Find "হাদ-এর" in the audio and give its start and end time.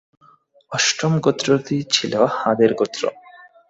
2.37-2.71